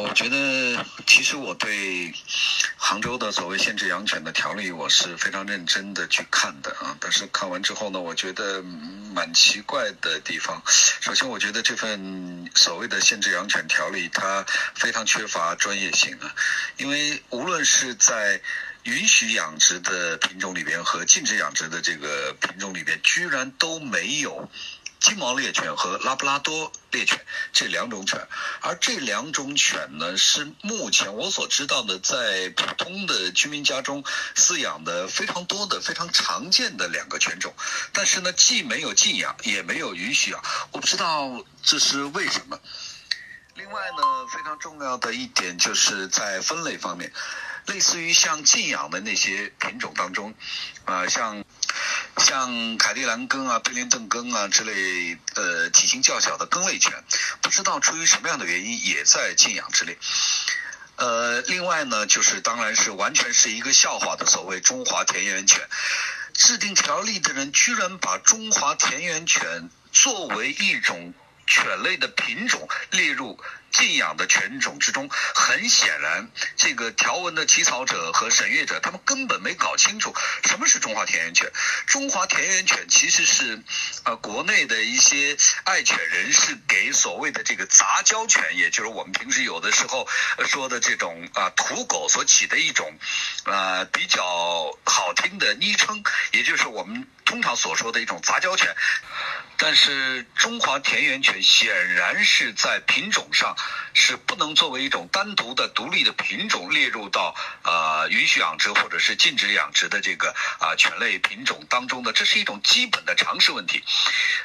[0.00, 2.12] 我觉得其实我对
[2.76, 6.96] 杭州的所谓限制养犬的条例，我是非常认真的去看的啊。
[7.00, 10.62] 但是看完之后呢，我觉得蛮奇怪的地方。
[11.00, 16.34] 首先，我觉得这份所谓的限制养犬条例，它非常缺乏专业性啊。
[16.76, 18.40] 因为无论是在
[18.84, 24.48] 允许养殖的品种里边和禁止养殖的这个品种里边，居然都没有。
[25.00, 28.26] 金毛猎犬和拉布拉多猎犬这两种犬，
[28.60, 34.02] 而这两种犬呢，是目前我所知道的，在普通的居民家中
[34.34, 37.54] 饲养的非常多的、非常常见的两个犬种。
[37.92, 40.42] 但是呢，既没有禁养，也没有允许养，
[40.72, 42.58] 我不知道这是为什么。
[43.54, 47.12] 另外呢，非常重要的一点就是在分类方面，
[47.66, 50.34] 类似于像禁养的那些品种当中，
[50.84, 51.44] 啊，像。
[52.18, 56.92] 像凯蒂兰根啊、贝林顿根啊之类，呃，体型较小的根类犬，
[57.40, 59.96] 不知道出于什么样的原因也在禁养之列。
[60.96, 65.68] 呃，另外呢，就是当然是完全是一个笑话的所谓中华田园犬，
[66.34, 71.14] 制定条例的人居然把中华田园犬作为一种。
[71.48, 81.50] 犬类的品种列入禁养的犬种之中，很显然，这个条文的起草者和审阅者，他们根本没搞清楚什么是中华田园犬。
[81.86, 83.62] 中华田园犬其实是，
[84.04, 90.08] 呃，国内的一些爱犬人士给所谓的这个杂交犬，也就是我们平时有的时候
[90.46, 92.98] 说的这种啊土狗所起的一种，
[93.44, 94.24] 呃，比较
[94.84, 96.02] 好听的昵称，
[96.32, 98.74] 也就是我们通常所说的一种杂交犬。
[99.60, 103.56] 但是中华田园犬显然是在品种上
[103.92, 107.34] 是不能作为一种单独的独立的品种列入到
[107.64, 113.82] 呃允许养殖或者是禁止养殖的这个啊犬类品种当中的，这是一种基本的常识问题。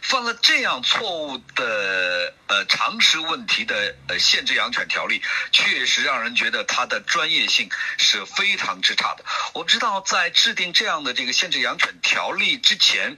[0.00, 9.24] 犯了这样错误的呃常识问题的呃限制养犬条例，确实让人觉得它的专业性是非常之差的。
[9.54, 13.16] 我知道在制定这样的这个限制养犬条例之前，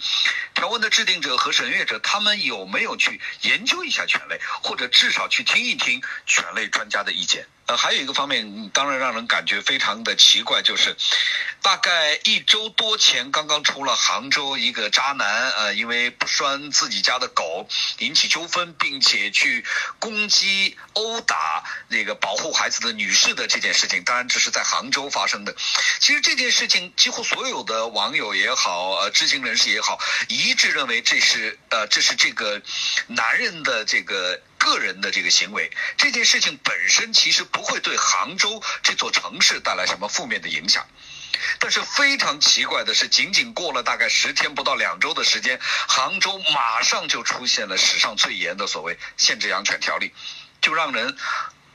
[0.54, 1.81] 条文的制定者和审阅。
[1.82, 7.44] 或者他们有没有去研究一下犬类，或者至少去听一听犬类专家的意见？
[7.76, 10.96] 还有一个方面，当然让人感觉非常的奇怪，就是
[11.60, 17.68] 大概一周多前，刚刚出了杭州一个渣男，呃，因为不拴自己家的狗
[17.98, 19.64] 引起纠纷，并且去
[19.98, 24.02] 攻击、殴打那个保护孩子的女士的这件事情。
[24.04, 25.54] 当然，这是在杭州发生的。
[26.00, 32.60] 其实这件事情，几乎所有的网友也好，呃，知情人士也好，一致认为这是呃，这是这个
[33.08, 34.40] 男人的这个。
[34.72, 40.86] 个人的这个行为，这件事情本身其实不会对杭州这座城市带来什么负面的影响，
[41.58, 50.14] 但是非常奇怪的是，仅仅过了大概十天不到两周的时间，杭州马上就出现了史上最严的所谓限制养犬条例，
[50.62, 51.16] 就让人。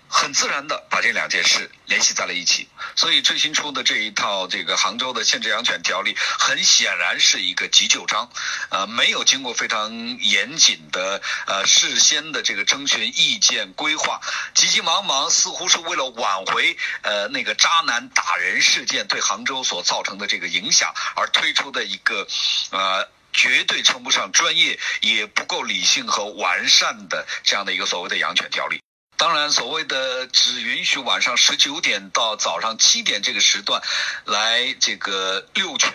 [0.09, 8.29] 很自然的把这两件事联系在了一起，所以最新出的这一套这个杭州的限制养犬条例，很显然是一个急救章，
[8.69, 14.21] 呃，没有经过非常严谨的呃事先的这个征询意见规划，
[14.53, 22.27] 急急忙忙，似乎是为了挽回呃那个渣男打人事件对杭州所造成的这个影响而推出的一个
[22.71, 28.81] 呃绝对称不上专业，也不够理性和完善的这样的一个所谓的养犬条例。
[29.17, 33.81] 当然，所谓的只允许晚上十九点到早上七点这个时段
[34.25, 35.91] 来这个遛犬，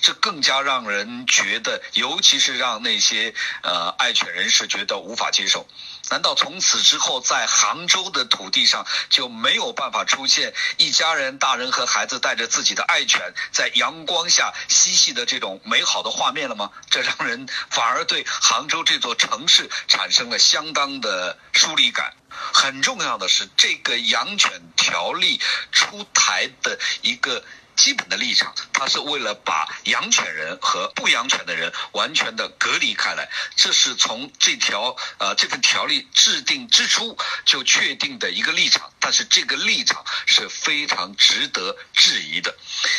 [0.00, 5.66] 这更加让人觉得，尤其是让那些呃爱犬人士觉得无法接受。
[6.10, 16.70] 难道从此之后，在杭州的土地上就没有办法出现一家人、大人和孩子带着自己的爱犬在阳光下嬉戏的这种美好的画面了吗？
[16.90, 22.12] 这让人反而对杭州这座城市产生了相当的疏离感。
[22.52, 25.40] 很重要的是，这个养犬条例
[25.72, 27.44] 出台的一个
[27.80, 33.26] 基本的立场，它是为了把养犬人和不养犬的人完全的隔离开来。
[33.56, 42.54] 这是从这条呃这份条例制定之初就确定的一个立场，但是这个立场是非常值得质疑的。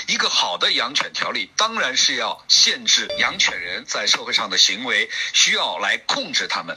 [0.07, 6.75] 一个好的养犬条例当然是要限制养犬人在社会上的行为，需要来控制他们。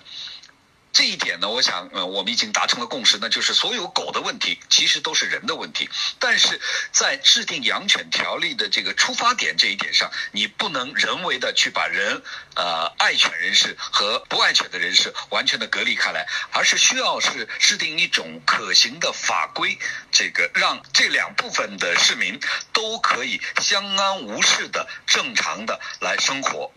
[0.94, 5.90] 这一点呢，我想，呃，我们已经达成了共识，那就是所有狗的问题其实都是人的问题。
[6.20, 6.60] 但是
[6.92, 12.22] 在制定养犬条例的这个出发点这一点上，你不能人为的去把人，
[12.54, 19.76] 呃，爱犬人士和不爱犬的人士完全的隔离开来，而是需要是制定一种可行的法规，
[20.12, 22.38] 这个让这两部分的市民
[22.72, 26.72] 都可以相安无事的正常的来生活。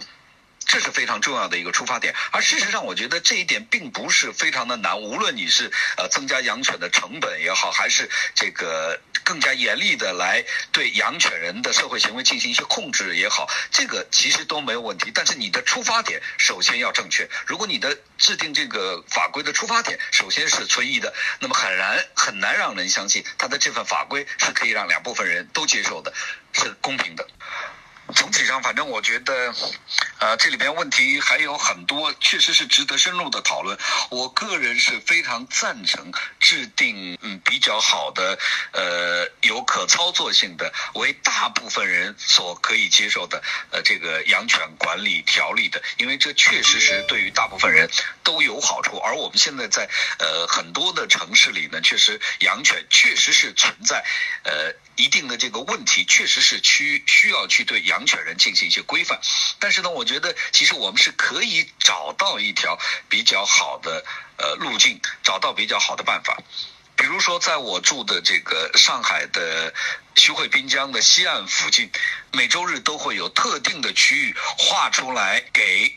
[0.68, 2.14] 这是非常重要的一个出发点。
[2.32, 5.00] 而事实上，我觉得这一点并不是非常的难。
[5.00, 15.12] 无论你是呃增加养犬的成本也好，还是这个更加严厉的来对养犬人的社会行为进行一些控制也好，这个其实都没有问题。
[15.14, 17.30] 但是你的出发点首先要正确。
[17.46, 26.14] 如果你的制定这个法规的出发点首先是存疑的，那么很难很难让人相信他的这份法规是可以让两部分人都接受的，
[26.54, 27.28] 是公平的。
[28.16, 29.54] 总体上，反正我觉得，
[30.20, 33.78] 呃，这里边问题还有很多，确实是值得深入的讨论。
[34.10, 38.40] 我个人是非常赞成制定嗯比较好的，
[38.72, 47.90] 呃，有可操作性的，为大部分人所可以接受的，呃，这个养犬管理条例的，因为这确实是对于大部分人
[48.24, 48.98] 都有好处。
[49.00, 49.90] 而我们现在在
[50.20, 54.06] 呃很多的城市里呢，确实养犬确实是存在
[54.46, 57.97] 呃一定的这个问题，确实是需需要去对养。
[57.98, 59.20] 养犬人进行一些规范，
[59.58, 62.78] 但是呢，我觉得其实我们是可以找到一条
[63.10, 64.06] 比较好的
[64.38, 66.38] 呃路径，找到比较好的办法。
[66.96, 69.74] 比如说，在我住的这个上海的
[70.16, 71.90] 徐汇滨江的西岸附近，
[72.34, 75.92] 每周日都会有特定的区域划出来给。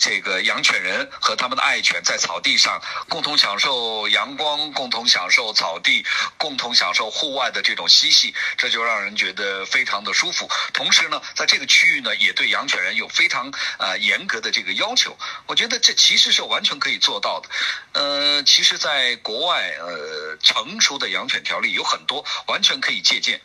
[0.00, 6.06] 这个养犬人和他们的爱犬在草地上共同享受阳光，共同享受草地，
[6.38, 10.48] 共同享受户外的这种嬉戏，这就让人觉得非常的舒服。
[10.72, 15.14] 同时呢，在这个区域呢，也对养犬人有非常呃严格的这个要求。
[15.44, 17.50] 我觉得这其实是完全可以做到的。
[17.92, 23.42] 呃，其实，在国外，呃，成熟的养犬条例有很多，完全可以借鉴。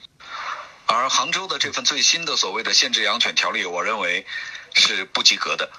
[0.86, 4.26] 而杭州的这份最新的所谓的限制养犬条例，我认为
[4.74, 5.70] 是不及格的。